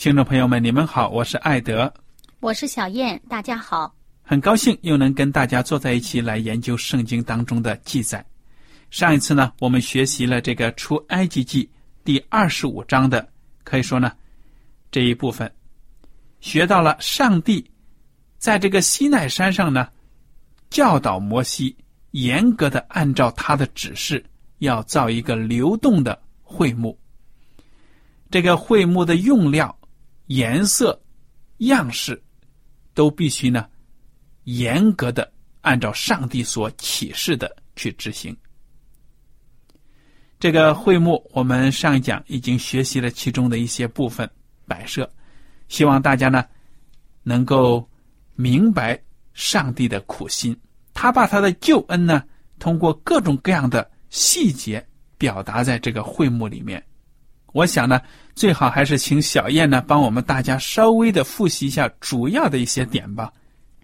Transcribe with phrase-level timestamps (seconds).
[0.00, 1.92] 听众朋友们，你们好，我是艾德，
[2.40, 8.24] 我是小燕，大家好，很高兴又能跟大家坐在一起来研究圣经当中的记载。
[8.88, 11.70] 上一次呢，我们学习了这个出埃及记
[12.02, 13.28] 第二十五章的，
[13.62, 14.10] 可以说呢
[14.90, 15.52] 这一部分，
[16.40, 17.70] 学到了上帝
[18.38, 19.86] 在这个西奈山上呢
[20.70, 21.76] 教导摩西，
[22.12, 24.24] 严格的按照他的指示，
[24.60, 26.98] 要造一个流动的会幕。
[28.30, 29.76] 这个会幕的用料。
[30.30, 30.96] 颜色、
[31.56, 32.22] 样式，
[32.94, 33.66] 都必须呢，
[34.44, 35.28] 严格的
[35.60, 38.36] 按照上帝所启示的去执行。
[40.38, 44.30] 这个会幕，我们上一讲已经学习了其中的一些部分
[44.68, 45.10] 摆设，
[45.66, 46.44] 希望大家呢
[47.24, 47.84] 能够
[48.36, 48.96] 明白
[49.34, 50.56] 上帝的苦心。
[50.94, 52.22] 他把他的救恩呢，
[52.60, 54.86] 通过各种各样的细节
[55.18, 56.80] 表达在这个会幕里面。
[57.52, 58.00] 我想呢，
[58.34, 63.32] 最好还是请小燕呢帮我们大家稍微的复习一下主要的一些点吧，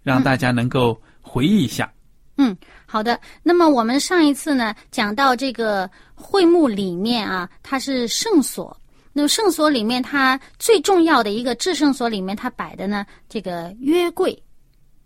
[0.03, 1.93] 让大家能够回忆一下。
[2.37, 2.57] 嗯，
[2.87, 3.21] 好的。
[3.43, 8.77] 那么我们上一次呢讲到这个会幕里面啊，它是圣所。
[9.13, 14.41] 那么圣所里面，它最重要的一个至圣所里面，它摆的呢这个约柜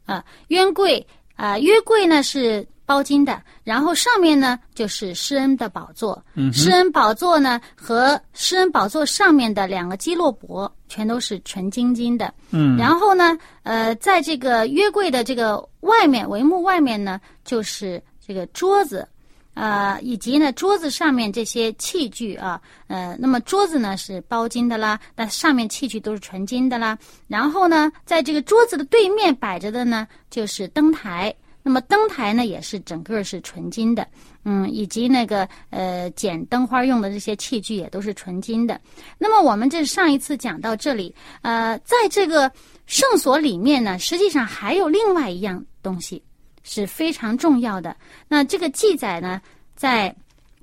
[0.05, 2.67] 啊，约柜啊，约柜呢是。
[2.91, 6.21] 包金的，然后上面呢就是施恩的宝座，
[6.53, 12.35] 施恩宝座呢和施恩宝座上面的两个基洛伯全都是纯金金的。
[12.51, 19.07] 嗯，然后呢，呃，在这个约柜的这个外面帷幕外面呢，就是这个桌子，
[19.55, 26.99] 呃，以及呢桌子上面这些器具啊，呃，那么桌子呢是包金的啦，那上面器具都是纯金的啦。
[27.29, 31.33] 然后呢，在这个桌子的对面摆着的呢就是灯台。
[31.63, 34.07] 那么灯台呢，也是整个是纯金的，
[34.45, 38.81] 嗯，以及那个呃剪灯花用的这些器具也都是纯金的。
[39.19, 42.51] 那么我们这上一次讲到这里，呃，在这个
[42.87, 46.23] 圣所里面呢，实际上还有另外一样东西
[46.63, 47.95] 是非常重要的。
[48.27, 49.41] 那这个记载呢，
[49.77, 50.15] 在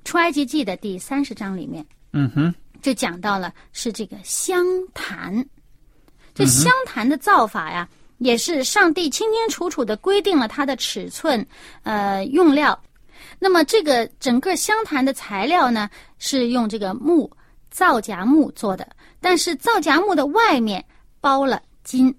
[0.04, 5.46] 出埃及记的第三十章里面，嗯哼，就讲到了是这个香坛。
[6.34, 7.88] 这香坛的造法呀。
[8.18, 11.44] 也是上帝清清楚楚的规定了它的尺寸，
[11.82, 12.78] 呃，用料。
[13.38, 17.30] 那么这个整个香坛的材料呢，是用这个木
[17.70, 18.88] 皂荚木做的，
[19.20, 20.84] 但是皂荚木的外面
[21.20, 22.14] 包了金，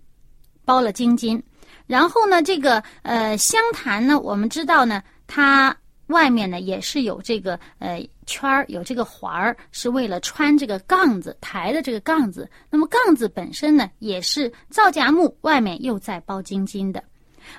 [0.65, 1.41] 包了金金。
[1.87, 5.75] 然后呢，这个呃香坛呢，我们知道呢，它。
[6.09, 12.47] 外面呢也是有这个呃圈儿，有这个环儿，是为了穿这个杠子抬的这个杠子。
[12.69, 17.03] 那么杠子本身呢也是皂荚木，外面又在包金金的，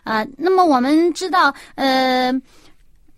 [0.05, 2.33] 啊，那么我们知道，呃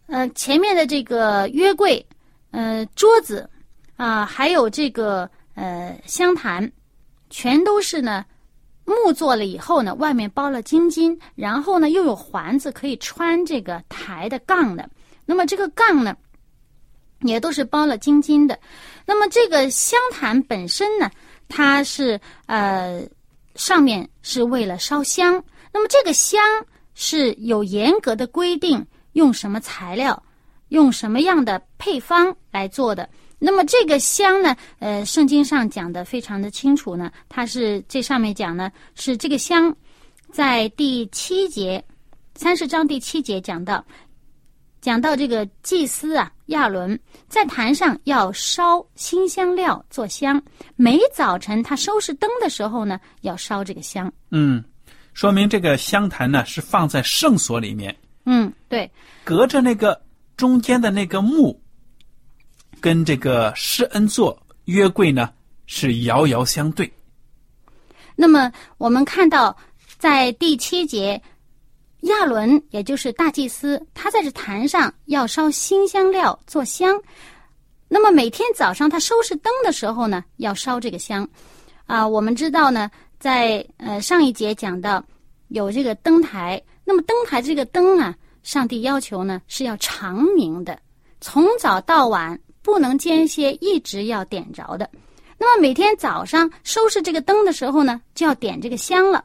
[0.06, 2.04] 呃前面的这个约柜，
[2.52, 3.49] 呃桌子，
[3.96, 6.72] 啊还有这个呃香坛，
[7.28, 8.25] 全都是呢
[8.87, 14.88] 木做了以后呢，外面包了金金，然后呢又有环子可以穿这个抬的杠的。
[15.25, 16.16] 那么这个杠呢，
[17.22, 18.58] 也都是包了金金的。
[19.06, 21.10] 那么这个香坛本身呢，
[21.48, 23.02] 它是呃
[23.54, 25.42] 上面是为了烧香。
[25.72, 26.40] 那么这个香
[26.94, 30.22] 是有严格的规定，用什么材料，
[30.69, 33.08] 用什么样的配方来做的。
[33.38, 39.74] 那么这个香呢，呃，圣经上讲的非常的清楚呢，它是这上面讲呢是这个香，
[40.30, 41.82] 在第七节，
[42.36, 43.84] 三十章第七节讲到，
[44.82, 46.99] 讲到这个祭司啊亚伦
[47.29, 50.43] 在坛上要烧新香料做香，
[50.75, 54.12] 每早晨他收拾灯的时候呢，要烧这个香。
[54.32, 54.62] 嗯，
[55.14, 57.96] 说明这个香坛呢是放在圣所里面，
[58.26, 58.90] 嗯，对，
[59.23, 60.02] 隔着那个
[60.37, 61.62] 中间的那个幕，
[62.81, 65.31] 跟这个施恩座约柜呢
[65.67, 66.93] 是遥遥相对。
[68.17, 69.56] 那么我们看到，
[69.96, 71.23] 在第七节，
[72.02, 77.00] 亚伦也就是大祭司，他在这坛上要烧新香料做香。
[77.88, 81.28] 那么每天早上他收拾灯的时候呢，要烧这个香。
[81.87, 85.04] 啊，我们知道呢，在呃上一节讲到
[85.49, 90.78] 有这个灯台，那么灯台这个灯啊，上帝要求呢是要长明的，
[91.20, 94.88] 从早到晚不能间歇，一直要点着的。
[95.38, 99.25] 那么每天早上收拾这个灯的时候呢，就要点这个香了。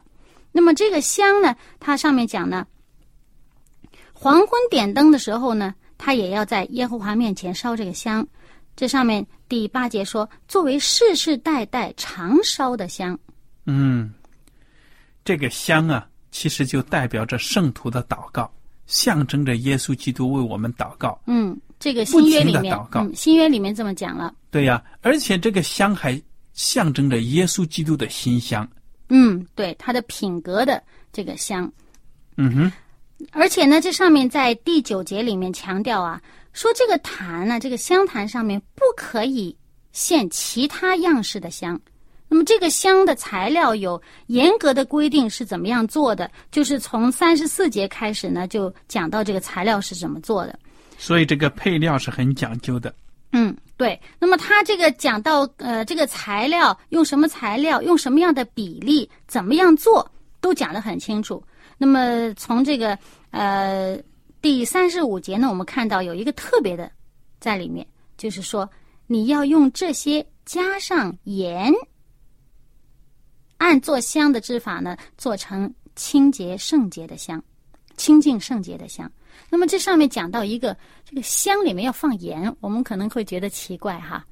[0.58, 2.66] 那么这个香呢，它上面讲呢，
[4.12, 8.26] 黄昏点灯的时候呢，他也要在耶和华面前烧这个香。
[8.74, 13.16] 这上面第八节说，作为世世代代常烧的香。
[13.66, 14.12] 嗯，
[15.24, 18.52] 这个香啊，其实就代表着圣徒的祷告，
[18.86, 21.16] 象征着耶稣基督为我们祷告。
[21.26, 22.76] 嗯，这个新约里面
[23.14, 24.34] 新约里面这么讲了。
[24.50, 26.20] 对呀、而且这个香还
[26.52, 28.68] 象征着耶稣基督的馨香。
[29.08, 30.82] 嗯，对，它的品格的
[31.12, 31.70] 这个香。
[32.36, 32.72] 嗯哼，
[33.32, 36.20] 而且呢，这上面在第九节里面强调啊，
[36.52, 39.56] 说这个坛呢，这个香坛上面不可以
[39.92, 41.80] 献其他样式的香。
[42.30, 46.30] 那么这个香的材料有严格的规定是怎么样做的？
[46.52, 50.58] 就是从三十四节开始呢，就讲到这个材料是怎么做的。
[50.98, 52.94] 所以这个配料是很讲究的。
[53.32, 53.98] 嗯，对。
[54.18, 60.06] 那么他这个讲到呃，这个材料用什么材料，用什么样的比例，怎么样做，
[60.42, 61.42] 都讲得很清楚。
[61.78, 62.98] 那么从这个
[63.30, 63.96] 呃
[64.42, 66.90] 第三十五节呢，我们看到有一个特别的
[67.40, 67.86] 在里面，
[68.18, 68.68] 就是说
[69.06, 71.72] 你要用这些加上盐，
[73.58, 77.42] 按做香的制法呢，做成清洁圣洁的香，
[77.96, 79.10] 清净圣洁的香。
[79.50, 84.24] 那么这上面讲到一个这个香里面要放盐，我们可能会觉得奇怪哈。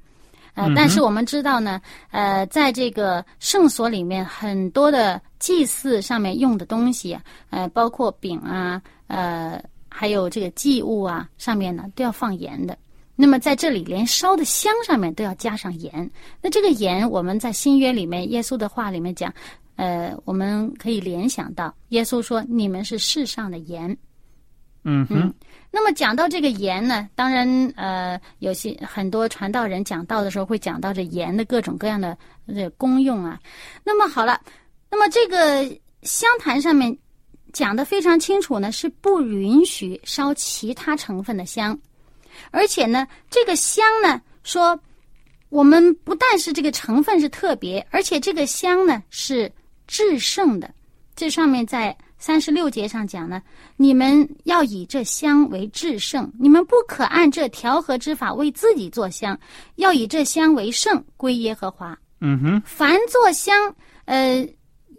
[0.53, 1.79] 呃，但是我们知道呢，
[2.09, 7.21] 呃，在这个圣所里面，很多的祭祀上面用的东西啊，
[7.51, 12.75] 呃，包括饼啊，呃，还有这个祭物啊，上面呢都要放盐的。
[13.15, 16.09] 那么在这里，连烧的香上面都要加上盐。
[16.41, 19.31] 那这个盐，我们在新约里面，耶稣的话里面讲，
[19.75, 23.95] 呃，我们可以联想到，耶稣说：“你们是世上的盐。”
[24.89, 25.33] 嗯哼，
[25.69, 27.45] 那么讲到这个盐呢，当然
[27.75, 32.17] 呃，有些很多传道人讲道的时候会讲到这盐的各种各样的
[32.47, 33.37] 这功用啊。
[33.83, 34.39] 那么好了，
[34.89, 35.65] 那么这个
[36.03, 36.97] 香坛上面
[37.51, 41.77] 讲的非常清楚呢，是不允许烧其他成分的香，
[42.51, 44.79] 而且呢，这个香呢说，
[45.49, 49.51] 我们不但是这个成分是特别，而且这个香呢是
[49.85, 50.73] 至圣的。
[51.13, 53.41] 这上面在三十六节上讲呢，
[53.75, 59.39] 你们要以这香为至圣，你们不可按这调和之法为自己做香，
[59.75, 61.97] 要以这香为圣，归耶和华。
[62.19, 63.55] 嗯哼，凡做香，
[64.05, 64.47] 呃，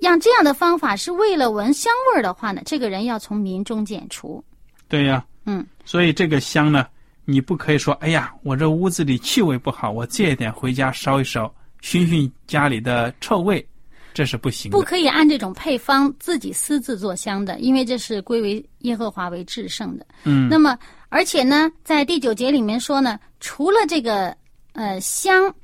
[0.00, 4.42] 让这样的方法是为了闻香味儿的话呢，这个人要从民中剪除。
[4.86, 6.86] 对呀、嗯，所以这个香呢，
[7.24, 13.66] 你不可以说，哎呀，我这屋子里气味不好，我借一点回家烧一烧，熏熏家里的臭味，
[14.14, 14.76] 这是不行的。
[14.76, 20.06] 不可以按这种配方自己私自做香的，因为这是归为耶和华为至圣的。
[20.24, 24.36] 嗯，那么，而且呢，在第九节里面说呢，除了这个
[24.72, 25.54] 呃香，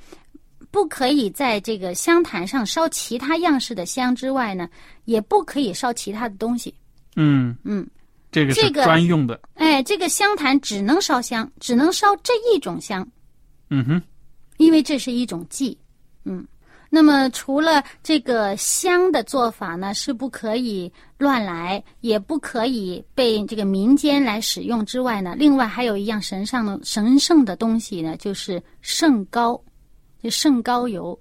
[0.70, 4.68] 不可以在这个香坛上烧其他样式的香之外呢，
[5.04, 6.74] 也不可以烧其他的东西。
[7.16, 7.86] 嗯，嗯，
[8.32, 9.40] 这个是这个专用的。
[9.54, 13.06] 哎，这个香坛只能烧香，只能烧这一种香，
[13.70, 14.02] 嗯哼，
[14.56, 15.76] 因为这是一种祭。
[16.24, 16.44] 嗯，
[16.94, 29.60] 那么除了这个香的做法呢，是不可以乱来，也不可以被这个民间来使用之外呢，另外还有一样神上的神圣的东西呢，就是圣膏，
[30.22, 31.18] 就圣膏油。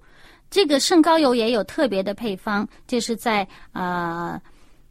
[0.48, 4.40] 这个圣膏油也有特别的配方，就是在呃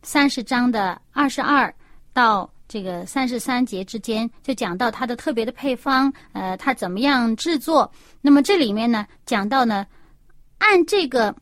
[0.01, 1.73] 三十章的二十二
[2.11, 7.89] 到这个三十三节之间，就讲到它的特别的配方，呃，它怎么样制作。
[8.19, 9.87] 那么这里面呢，讲到呢，
[10.57, 11.33] 按这个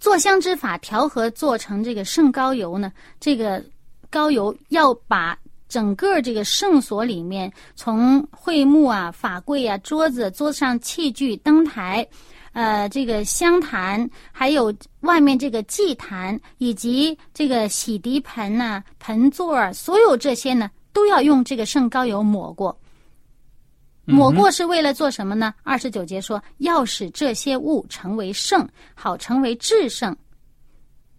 [0.00, 3.64] 做香之法调和做成这个圣膏油呢，这个
[4.10, 5.38] 膏油要把
[5.68, 12.06] 整个这个圣所里面，从会幕啊、法柜啊、桌子、桌子上器具、灯台。
[12.54, 22.76] 呃，这个香坛，还有外面这个祭坛，以及这个洗涤盆呐、盆座儿，所有这些呢，都要用这个圣膏油抹过。
[24.08, 25.54] 抹过是为了做什么呢？
[25.62, 30.16] 二十九节说，要使这些物成为圣，好成为至圣。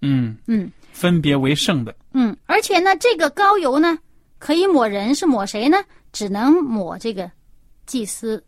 [0.02, 1.96] 嗯嗯分别为圣的。
[2.14, 3.98] 嗯，而且呢，这个膏油呢，
[4.40, 5.78] 可以抹人，是抹谁呢？
[6.12, 7.30] 只能抹这个
[7.86, 8.44] 祭司。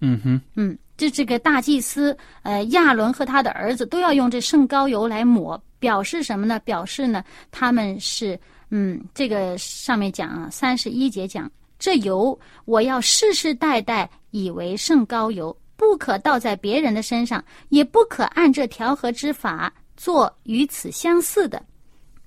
[0.00, 6.60] 嗯哼，嗯，就这个大祭司，呃，亚伦和他的儿子都要用这圣膏油来抹，表示什么呢？
[6.60, 8.38] 表示呢，他们是，
[8.70, 21.62] 嗯，这个上面讲啊，三十一节讲，这油我要世世代代以为圣膏油，不可倒在别人的身上，也不可按这调和之法做与此相似的。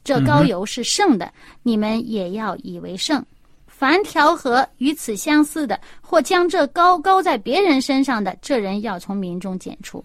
[0.04, 3.24] 这膏油是圣的，你们也要以为圣。
[3.68, 10.04] 凡调和与此相似的，或将这高高在别人身上的，这人要从民中剪除。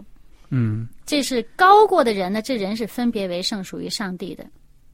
[0.50, 4.46] 嗯，这是高过的人呢，这人是分别为圣，属于上帝的。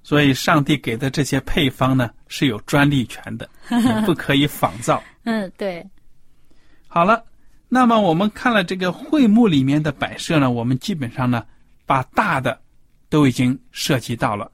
[0.02, 3.48] 所以上帝给的这些配方呢是有专利权的，
[4.06, 5.02] 不可以仿造。
[5.24, 5.86] 嗯，对，
[6.88, 7.24] 好了，
[7.68, 11.44] 那么我们看了这个会幕里面的摆设呢，我们基本上呢
[11.84, 12.60] 把大的
[13.08, 14.50] 都已经涉及到了，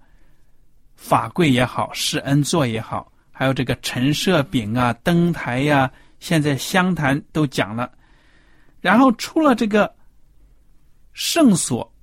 [0.96, 3.12] 法柜也好，施恩座也好。
[3.30, 7.92] 还有这个陈设饼啊、灯台呀，现在香坛都讲了。
[8.80, 9.94] 然后出了这个
[11.12, 11.94] 圣所、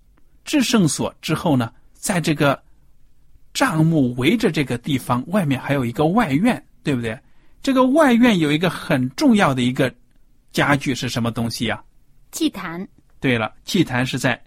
[0.45, 2.62] 至圣所之后呢，在这个
[3.53, 7.17] 帐幕围着这个地方，外面还有一个外院，对不对？
[7.61, 9.93] 这个外院有一个很重要的一个
[10.51, 11.81] 家具是什么东西呀？
[12.31, 12.85] 祭坛。
[13.19, 14.41] 对了，祭坛是在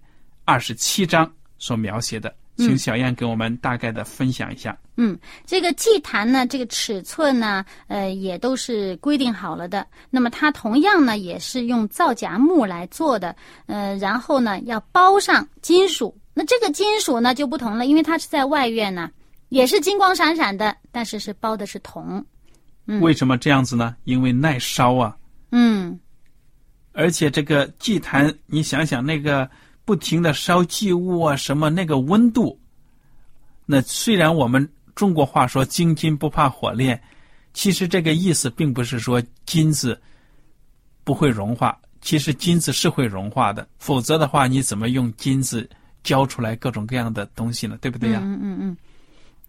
[0.44, 2.34] 二十七章所描写的。
[2.58, 4.74] 请小燕给我们大概的分享一下。
[4.96, 9.86] 嗯，这个祭坛呢，这个尺寸呢，呃，也都是规定好了的。
[10.08, 13.36] 那么它同样呢，也是用皂荚木来做的。
[13.66, 16.16] 呃，然后呢，要包上金属。
[16.38, 19.10] 那这个金属呢就不同了，因为它是在外院呢，
[19.48, 22.22] 也是金光闪闪的，但是是包的是铜。
[22.84, 23.96] 嗯，为什么这样子呢？
[24.04, 25.16] 因为耐烧啊。
[25.52, 25.98] 嗯。
[26.92, 29.50] 而且这个祭坛，你想想那个。
[29.86, 32.58] 不停的烧祭物啊，什么那个温度？
[33.66, 37.00] 那虽然我们中国话说“金金不怕火炼”，
[37.54, 39.96] 其实这个意思并不是说金子
[41.04, 41.80] 不会融化。
[42.00, 45.70] 其实金子是会融化的，否则的话，你怎么用金子
[46.06, 47.76] 浇出来各种各样的东西呢？
[47.80, 48.20] 对不对呀？
[48.22, 48.76] 嗯嗯嗯。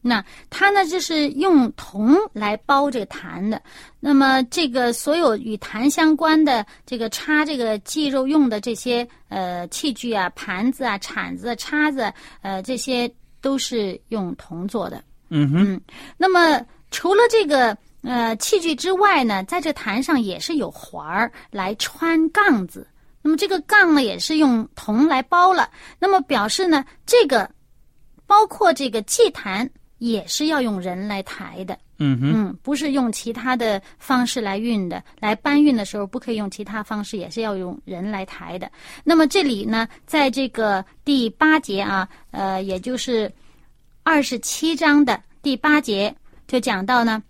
[0.01, 3.61] 那它呢，就是用铜来包这个坛的。
[3.99, 12.11] 那么，这个所有与坛相关的这个插这个祭肉用的这些呃器具啊、盘子啊、铲子、叉子，
[12.41, 13.11] 呃，这些
[13.41, 15.03] 都是用铜做的。
[15.29, 15.81] 嗯哼。
[16.17, 22.87] 那么，除了这个呃器具之外呢，在这坛上也是有环儿来穿杠子。
[23.27, 25.69] 那么，这个杠呢，也是用铜来包了。
[25.99, 27.49] 那么，表示呢，这个
[28.25, 29.69] 包括这个祭坛。
[29.99, 35.03] 也是要用人来抬的，嗯哼，嗯，不是用其他的方式来运的。
[35.19, 38.71] 来搬运的时候，不可以用其他方式，也是要用人来抬的。
[39.03, 43.33] 那么这里呢，在这个第八节啊，呃，也就是
[44.03, 46.15] 二十七章的第八节，
[46.45, 47.23] 就讲到呢，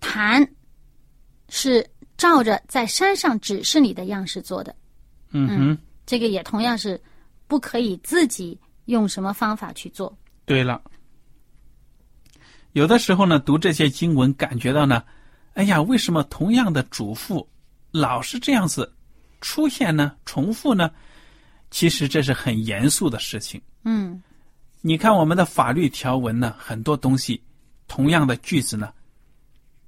[0.00, 0.44] 坛
[1.48, 1.88] 是
[2.20, 4.76] 照着在山上指示你的样式做的，
[5.30, 7.00] 嗯哼，这个也同样是
[7.46, 10.14] 不可以自己用什么方法去做。
[10.44, 10.82] 对了，
[12.72, 15.02] 有的时候呢，读这些经文，感觉到呢，
[15.54, 17.46] 哎呀，为什么同样的嘱咐
[17.90, 18.92] 老是这样子
[19.40, 20.14] 出现呢？
[20.26, 20.90] 重复呢？
[21.70, 23.58] 其实这是很严肃的事情。
[23.84, 24.22] 嗯，
[24.82, 27.42] 你看我们的法律条文呢，很多东西，
[27.88, 28.92] 同样的句子呢，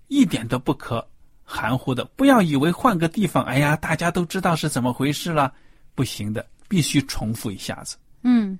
[0.09, 1.07] 一点都不可
[1.45, 2.05] 含糊的。
[2.17, 5.53] 不要以为换个地方，哎呀，大家都知道是怎么回事了，
[5.95, 7.97] 不行的，必须重复一下子。
[8.23, 8.59] 嗯，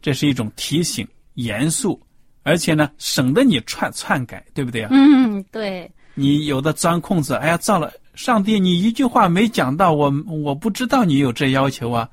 [0.00, 1.06] 这是一种提醒。
[1.36, 1.98] 严肃，
[2.42, 4.90] 而且呢，省得你篡篡改，对不对啊？
[4.92, 5.90] 嗯，对。
[6.12, 12.06] 你有的钻空子，哎呀，造了上帝，你一句话没讲到，我我不知道你有这要求啊。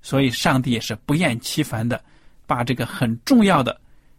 [0.00, 2.02] 所以，上帝也是不厌其烦的，
[2.46, 3.78] 把这个很重要的、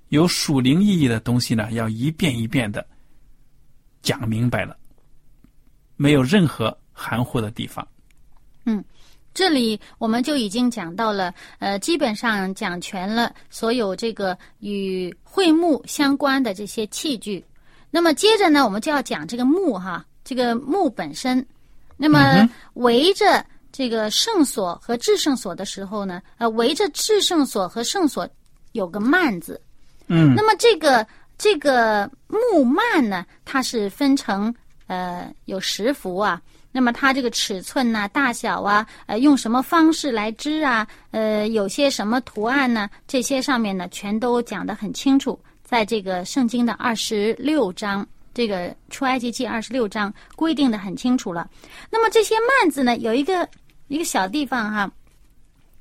[0.10, 2.86] 有属灵意义的东西呢，要一遍一遍的
[4.04, 4.78] 讲明白了，
[6.00, 7.86] 没有任何含糊的地方。
[8.66, 8.84] 嗯。
[9.32, 17.46] 这里我们就已经讲到了，呃，基本上讲全了所有这个与会幕相关的这些器具。
[17.92, 21.46] 那么接着呢，我们就要讲这个幕哈，这个幕本身。
[21.96, 28.28] 那么围着这个圣所和至圣所的时候呢，呃，围着至圣所和圣所
[28.72, 29.62] 有个幔子。
[30.08, 31.06] 嗯那么这个
[31.38, 34.54] 这个木幔呢，它是分成
[34.90, 36.42] 呃有十幅啊。
[36.72, 40.88] 那么它这个尺寸呐、大小啊，呃，用什么方式来织啊？
[41.10, 42.88] 呃，有些什么图案呢？
[43.08, 51.50] 这些上面呢，全都讲得很清楚，在这个圣经的二十六章，这个出埃及记二十六章规定的很清楚了。
[51.90, 53.50] 那么这些幔子呢，有一个
[53.88, 54.92] 一个小地方哈，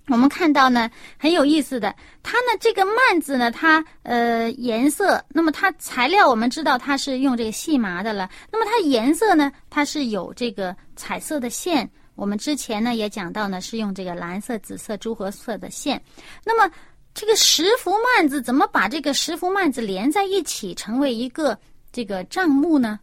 [0.09, 11.89] 我们看到呢很有意思的，它呢这个幔子呢，它呃颜色，那么它材料我们知道它是用这个细麻的了，那么它颜色呢，它是有这个彩色的线。
[12.15, 16.03] 我们之前呢也讲到呢是用这个蓝色、紫色、朱红色的线。
[16.45, 16.73] 那么
[17.15, 21.57] 这个十幅幔子怎么把这个十幅幔子连在一起，成为一个
[21.93, 22.99] 这个帐幕呢？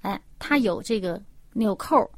[0.00, 1.20] 哎，它有这个
[1.52, 2.10] 纽扣。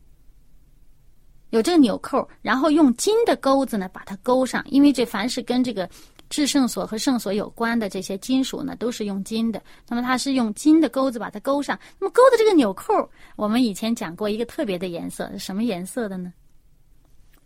[1.50, 5.88] 有这个纽扣，然后用金的钩子呢把它勾上，因为这凡是跟这个
[6.28, 9.62] 制圣所和圣所有关的这些金属呢，都是用金的。
[9.88, 11.78] 那么它是用金的钩子把它勾上。
[11.98, 16.32] 那么勾的这个纽扣，我们以前讲过一个特别的颜色，是什么颜色的呢？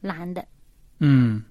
[0.00, 0.44] 蓝的。
[0.98, 1.42] 嗯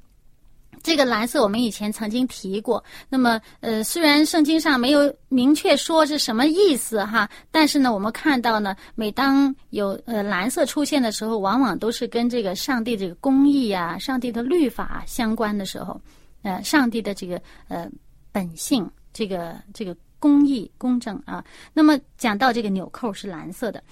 [0.84, 2.84] 这个蓝色我们以前曾经提过。
[3.10, 16.00] 那么，呃，虽然圣经上没有明确说是什么意思哈，但是呢，我们看到呢，每当有呃蓝色出现的时候，往往都是跟这个上帝这个公义啊、上帝的律法相关的时候，
[16.42, 17.88] 呃，上帝的这个呃
[18.32, 21.44] 本性，这个这个公义、公正啊。
[21.74, 23.84] 那么讲到这个纽扣是蓝色的，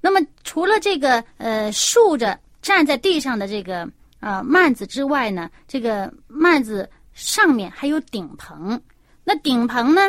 [0.00, 3.88] 那么除了这个呃竖着站在地上的这个。
[4.20, 8.80] 啊，幔子之外呢，这个幔子上面还有顶棚。
[9.24, 10.00] 那顶棚呢，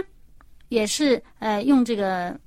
[0.70, 2.40] 也是呃用这个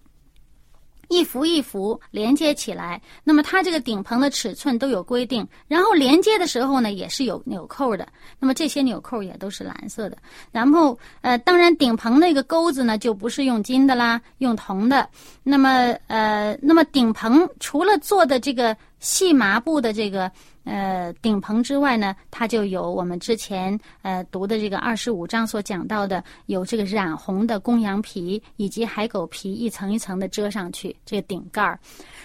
[1.08, 3.02] 一幅一幅连接起来。
[3.24, 8.06] 那么它这个顶棚的尺寸都有规定，然后连接的时候呢，也是有纽扣的。
[8.38, 10.16] 那么这些纽扣也都是蓝色的。
[10.52, 15.08] 然后呃，当然顶棚那个钩子呢，就不是用金的啦，用铜的。
[15.42, 20.30] 那么呃，那么顶棚除了做的这个细麻布的这个。
[20.64, 31.80] 呃，顶棚之外呢，它就有我们之前呃读的这个二十五章所讲到的，有这个染红的公羊皮以及海狗皮一层一层的遮上去这个顶盖儿。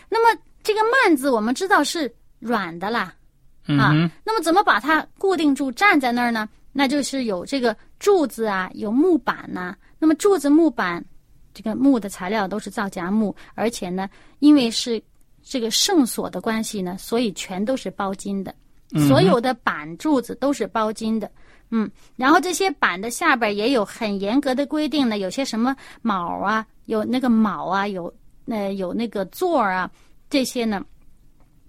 [0.09, 3.15] 那么这个幔子我们知道是软的啦，
[3.67, 6.47] 啊，那么怎么把它固定住站在那儿呢？
[6.73, 11.03] 那就是有这个柱子啊，有木板呐、那么柱子、木板，
[11.53, 14.09] 这个木的材料都是皂荚木，而且呢，
[14.39, 15.01] 因为是。
[15.47, 18.53] 这个圣所的关系呢，所以全都是包金的，
[19.07, 21.29] 所有的板柱子都是包金的，
[21.69, 28.11] 嗯，然后这些板的下边也有很严格的规定呢，有些什么卯啊，有那个卯啊，有
[28.47, 29.87] 呃有那个座啊，
[30.31, 30.83] 这些呢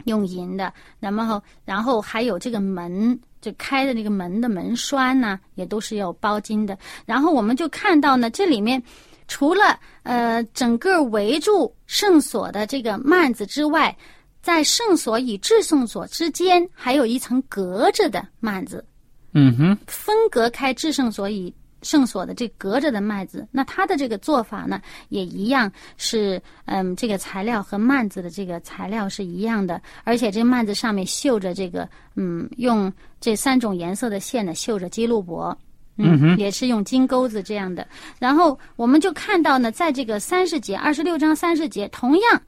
[0.06, 8.82] 用银的，然后然后还有这个门就开的那个门的门栓呢，也都是要包金的，然后我们就看到呢，这里面。
[9.28, 13.96] 除了呃整个围住圣所的这个幔子之外，
[14.40, 18.84] 在圣所与至圣所之间还有一层隔着的幔子，
[19.32, 23.46] 嗯哼，分隔开至圣所与圣所的这隔着的幔子。
[23.50, 35.56] 那它的这个做法呢，也一样是嗯，这个材料和幔子的这个材料是一样的，而且这幔子上面绣着这个嗯，用这三种颜色的线呢绣着基路伯。
[35.96, 37.86] 嗯，也是用金钩子这样的。
[38.18, 42.42] 然后我们就看到呢，在这个三十节二十六章三十节，同样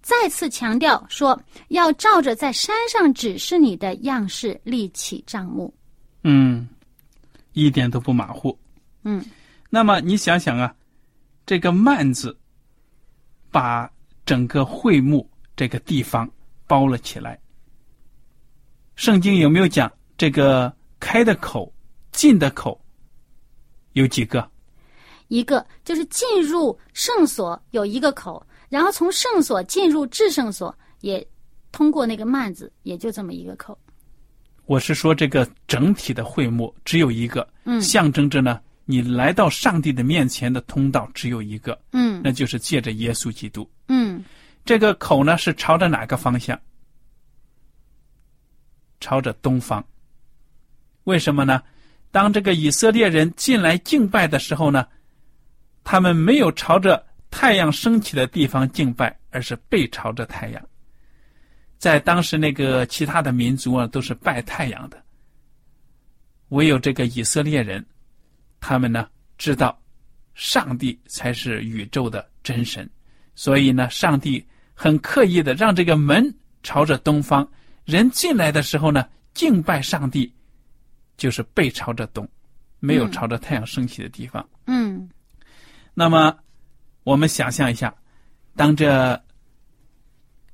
[0.00, 1.38] 再次强调说，
[1.68, 5.72] 要照着在山上指示你的样式立起帐幕。
[6.22, 6.66] 嗯，
[7.52, 8.58] 一点都不马虎。
[9.02, 9.22] 嗯，
[9.68, 10.74] 那么你想想啊，
[11.44, 12.34] 这个幔子
[13.50, 13.90] 把
[14.24, 16.28] 整个会幕这个地方
[16.66, 17.38] 包了起来。
[18.96, 21.70] 圣经有没有讲这个开的口、
[22.12, 22.80] 进的口？
[23.94, 24.48] 有几个？
[25.28, 31.26] 一个就是进入圣所有一个口，然后从圣所进入至圣所也
[31.72, 33.76] 通过那个幔子，也就这么一个口。
[34.66, 43.68] 我是说，这个整体的会幕只有一个，嗯，象征着呢，你来到上帝的面前的通道只有一个，嗯，那就是借着耶稣基督。
[43.88, 44.22] 嗯，
[44.64, 46.58] 这个口呢是朝着哪个方向？
[49.00, 49.84] 朝着东方。
[51.04, 51.62] 为什么呢？
[52.14, 54.86] 当这个以色列人进来敬拜的时候呢，
[55.82, 60.68] 他们没有朝着太阳升起的地方敬拜，而是背朝着太阳。
[61.76, 65.04] 在当时那个其他的民族啊，都是拜太阳的。
[66.50, 67.84] 唯有这个以色列人，
[68.60, 69.76] 他们呢知道，
[70.34, 72.88] 上帝才是宇宙的真神，
[73.34, 77.50] 所以呢，上帝很刻意的让这个门朝着东方，
[77.84, 80.32] 人进来的时候呢，敬拜上帝。
[81.16, 82.28] 就是背朝着东，
[82.80, 84.46] 没有朝着太阳升起的地方。
[84.66, 85.08] 嗯，
[85.94, 86.36] 那么，
[87.02, 87.94] 我们想象一下，
[88.56, 89.22] 当这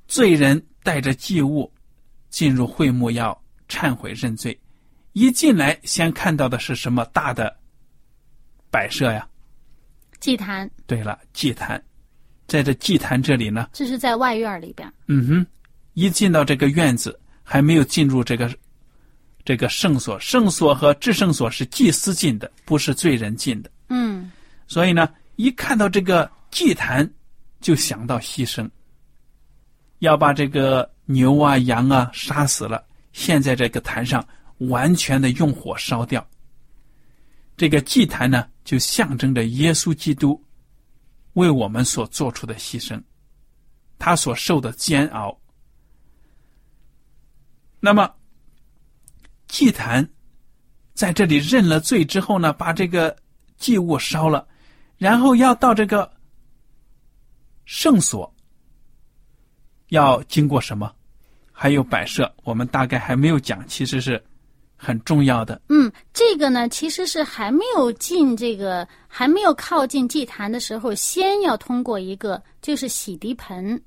[0.07, 1.71] 罪人带着祭物
[2.29, 4.59] 进入会幕要忏悔认罪，
[5.13, 7.57] 一进来先看到的是什么大的
[8.69, 9.27] 摆设呀？
[10.19, 10.69] 祭坛。
[10.85, 11.81] 对了，祭坛，
[12.47, 14.91] 在这祭坛这里呢，这是在外院里边。
[15.07, 15.47] 嗯哼，
[15.93, 18.53] 一进到这个院子，还没有进入这个
[19.43, 23.71] 这个圣所，圣所和至圣所是祭司进的，不是罪人进的。
[23.89, 24.31] 嗯，
[24.67, 27.09] 所以呢，一看到这个祭坛，
[27.59, 28.69] 就想到牺牲，
[29.99, 34.25] 要把这个牛啊、羊啊杀死了，现在这个坛上，
[34.57, 36.25] 完全的用火烧掉。
[37.57, 40.41] 这个祭坛呢，就象征着耶稣基督
[41.33, 43.01] 为我们所做出的牺牲，
[43.99, 45.37] 他所受的煎熬。
[47.79, 48.11] 那么，
[49.51, 50.09] 祭坛
[50.93, 53.13] 在这里认了罪之后呢，把这个
[53.57, 54.47] 祭物烧了，
[54.97, 56.09] 然后要到这个
[57.65, 58.33] 圣所，
[59.89, 60.89] 要经过什么？
[61.51, 64.23] 还有摆设，我们大概还没有讲，其实是
[64.77, 65.61] 很重要的。
[65.67, 73.79] 嗯，这个呢，其实是还没有进这个，还没有靠近祭坛的时候，先要通过一个，就是洗涤盆。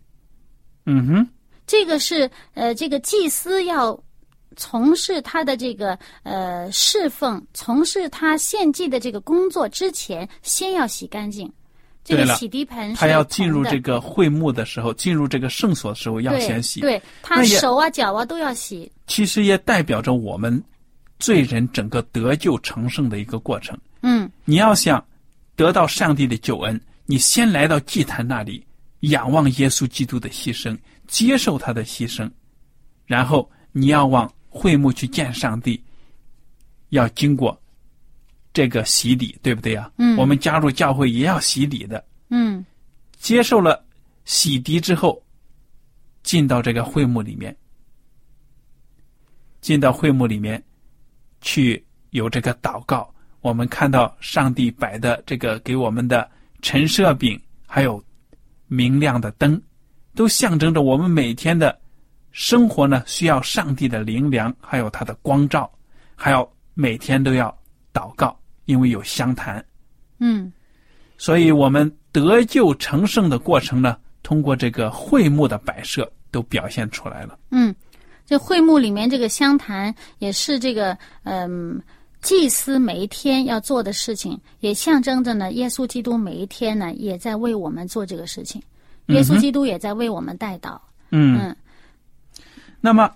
[0.85, 1.29] 嗯哼，
[1.67, 3.99] 这个是呃，这个祭司要
[4.57, 11.53] 从事他的这个呃侍奉，从事他献祭的这个工作之前，先要洗干净。
[12.03, 16.81] 这个洗涤盆是他要进入这个会幕的时候，进入这个圣所的时候要先洗。
[16.81, 18.93] 对他手啊脚啊都要洗。
[19.07, 20.63] 其实也代表着我们
[21.19, 23.79] 罪人整个得救成圣的一个过程。
[24.03, 25.03] 嗯你要想
[25.57, 28.63] 得到上帝的救恩，你先来到祭坛那里，
[29.01, 30.77] 仰望耶稣基督的牺牲，
[31.09, 32.31] 接受他的牺牲，
[33.07, 35.83] 然后你要往会幕去见上帝，
[36.91, 37.61] 要经过
[38.53, 39.91] 这个洗礼，对不对呀？
[39.99, 42.65] 嗯我们加入教会也要洗礼的，嗯
[43.19, 43.85] 接受了
[44.25, 45.21] 洗涤之后，
[46.23, 47.55] 进到这个会幕里面，
[49.61, 50.63] 进到会幕里面
[51.41, 53.13] 去有这个祷告。
[53.41, 56.31] 我们看到上帝摆的这个给我们的
[56.63, 58.03] 陈设饼，还有
[58.69, 59.61] 明亮的灯，
[60.15, 61.77] 都象征着我们每天的
[62.35, 65.71] 生活呢，需要上帝的灵粮，还有他的光照，
[66.17, 67.57] 还要每天都要
[67.93, 69.65] 祷告，因为有香坛。
[70.19, 70.53] 嗯
[71.17, 77.39] 所以，我们得救成圣的过程呢，通过这个会幕的摆设都表现出来了。
[77.53, 77.73] 嗯，
[78.27, 81.81] 这会幕里面这个香坛也是这个嗯。
[82.21, 88.63] 祭司每一天要做的事情，也象征着呢，耶稣基督每一天呢，也在为我们做这个事情。
[89.09, 90.79] 耶稣基督也在为我们带祷。
[91.11, 91.57] 嗯，嗯
[92.85, 93.11] 那么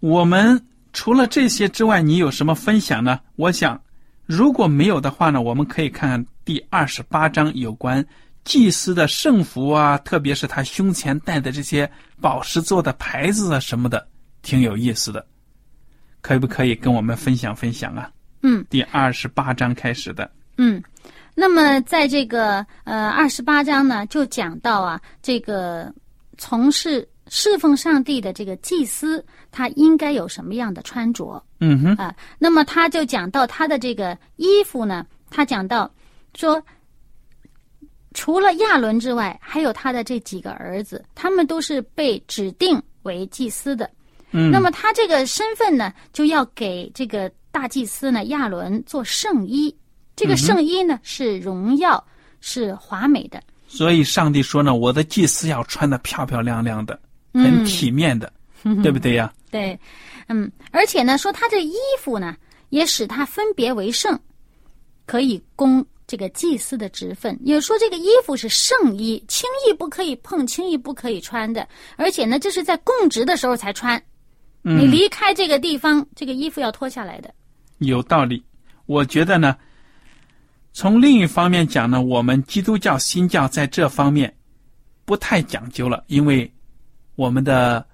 [0.00, 0.60] 我们
[0.92, 3.20] 除了这些之外，你有什么分享呢？
[3.36, 3.80] 我想，
[4.26, 8.04] 如果没有的话呢，我们可以看看第二十八章有关
[8.42, 11.88] 祭司的圣服啊，特别是他胸前戴的这些
[12.20, 14.04] 宝石做的牌子啊什么的，
[14.42, 15.24] 挺有意思的。
[16.20, 18.10] 可不可以跟我们分享分享啊？
[18.42, 20.28] 嗯第二十八章开始的。
[20.56, 20.82] 嗯，
[21.36, 25.94] 那么在这个呃二十八章呢，就讲到啊，这个
[26.36, 32.14] 从事侍奉上帝的这个祭司，他应该有什么样的穿着嗯哼，啊？
[32.38, 35.90] 那么他就讲到他的这个衣服呢，他讲到
[36.34, 36.62] 说，
[38.14, 43.88] 除了亚伦之外，还有他的这几个儿子，他们都是被指定为祭司的。
[44.30, 49.74] 嗯，那么他这个身份呢，就要给这个大祭司呢亚伦做圣衣。
[50.16, 52.04] 这个圣衣呢、是荣耀，
[52.40, 53.40] 是华美的。
[53.68, 56.98] 所以上帝说呢，我的祭司要穿的漂漂亮亮的，
[57.32, 58.32] 很体面的，
[58.82, 59.32] 对不对呀？
[59.50, 59.78] 对，
[60.28, 62.36] 嗯，而且呢，说他这衣服呢，
[62.70, 64.18] 也使他分别为圣，
[65.06, 67.38] 可以供这个祭司的职分。
[67.42, 71.66] 也说这个衣服是圣衣，轻易不可以碰，轻易不可以穿的。
[71.96, 74.02] 而且呢，这是在供职的时候才穿。
[74.62, 77.32] 你嗯，离开这个地方，这个衣服要脱下来的。
[77.78, 78.42] 有道理。
[78.86, 79.56] 我觉得呢，
[80.72, 84.34] 从另一方面讲呢，我们基督教新教在这方面
[85.04, 86.50] 不太讲究了，因为
[87.18, 87.84] 我们的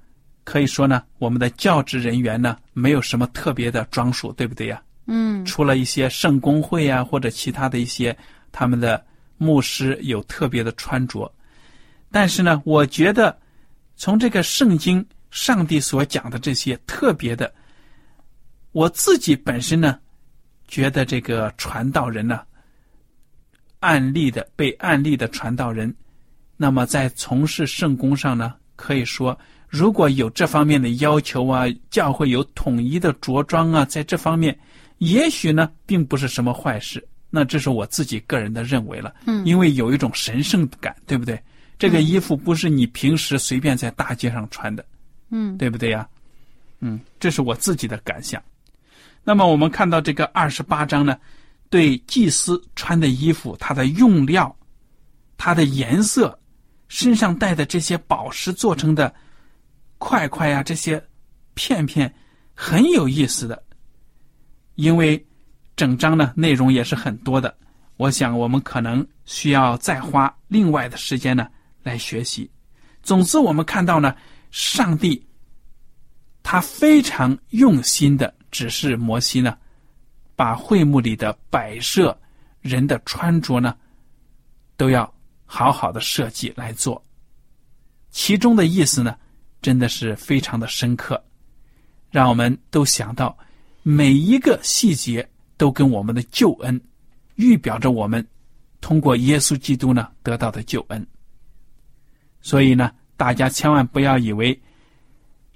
[0.44, 4.82] 可以说呢，我们的教职人员呢，没有什么特别的装束，对不对呀？
[5.06, 8.14] 嗯除了一些圣公会啊，或者其他的一些
[8.52, 9.02] 他们的
[9.38, 11.32] 牧师有特别的穿着，
[12.10, 13.34] 但是呢，我觉得
[13.96, 17.50] 从这个圣经上帝所讲的这些特别的，
[18.72, 19.98] 我自己本身呢，
[20.68, 22.42] 觉得这个传道人呢，
[23.80, 25.96] 案例的被案例的传道人，
[26.58, 34.56] 那么在从事圣功上呢，可以说如果有这方面的要求啊，教会有统一的着装啊，在这方面，
[34.98, 37.06] 也许呢并不是什么坏事。
[37.28, 39.12] 那这是我自己个人的认为了。
[39.26, 41.40] 嗯因为有一种神圣感，对不对？
[41.76, 44.84] 这个衣服不是你平时随便在大街上穿的，
[45.30, 46.06] 嗯对不对呀？
[46.78, 48.40] 嗯，这是我自己的感想。
[49.24, 51.18] 那么我们看到这个二十八章呢，
[51.68, 54.54] 对祭司穿的衣服，它的用料、
[55.36, 56.38] 它的颜色、
[56.88, 59.12] 身上带的这些宝石做成的
[59.98, 61.02] 块块呀、这些
[61.54, 62.12] 片片，
[62.54, 63.62] 很有意思的。
[64.74, 65.24] 因为
[65.76, 67.56] 整章呢内容也是很多的，
[67.96, 71.48] 我想我们可能需要再花另外的时间呢
[71.82, 72.50] 来学习。
[73.02, 74.14] 总之，我们看到呢，
[74.50, 75.24] 上帝
[76.42, 79.56] 他非常用心的指示摩西呢，
[80.34, 82.18] 把会幕里的摆设、
[82.60, 83.76] 人的穿着呢，
[84.76, 85.12] 都要
[85.44, 87.02] 好好的设计来做。
[88.10, 89.16] 其中的意思呢，
[89.60, 91.22] 真的是非常的深刻，
[92.10, 93.36] 让我们都想到
[93.82, 96.80] 每一个细节都跟我们的救恩
[97.34, 98.26] 预表着我们
[98.80, 101.06] 通过耶稣基督呢得到的救恩。
[102.40, 104.60] 所以呢，大家千万不要以为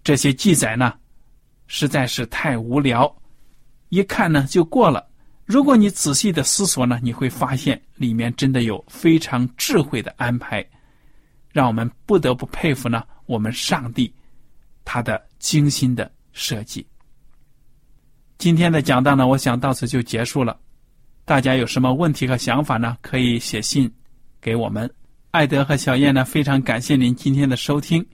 [0.03, 0.95] 这些记载呢
[1.67, 3.15] 实在是太无聊，
[3.91, 5.07] 一看呢就过了。
[5.49, 10.63] 如果你仔细的思索呢，你会发现里面真的有非常智慧的安排，
[11.51, 14.13] 让我们不得不佩服呢我们上帝
[14.85, 16.87] 他的精心的设计。
[18.37, 20.55] 今天的讲道呢，我想到此就结束了。
[21.25, 22.95] 大家有什么问题和想法呢？
[23.01, 23.91] 可以写信
[24.43, 24.89] 给我们。
[25.31, 28.07] 艾德和小燕呢，非常感谢您今天的收听。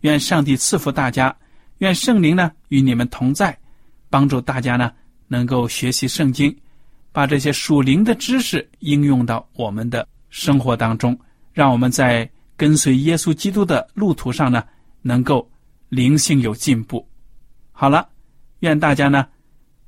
[0.00, 1.36] 愿上帝赐福大家，
[1.78, 3.54] 愿圣灵呢与你们同在，
[4.08, 4.90] 帮助大家呢
[5.26, 6.56] 能够学习圣经，
[7.18, 11.18] 把这些属灵的知识应用到我们的生活当中，
[11.52, 14.62] 让我们在跟随耶稣基督的路途上呢，
[15.02, 15.44] 能够
[15.88, 17.04] 灵性有进步。
[17.72, 18.06] 好了，
[18.60, 19.26] 愿大家呢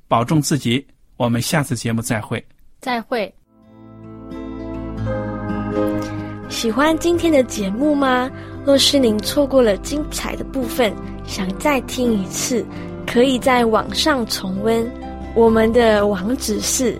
[0.09, 2.45] 保重自己，我们下次节目再会。
[2.81, 3.33] 再会。
[6.49, 8.29] 喜欢今天的节目吗？
[8.65, 10.93] 若是您错过了精彩的部分，
[11.25, 12.65] 想再听一次，
[13.07, 14.85] 可以在网上重温。
[15.33, 16.99] 我们的网址是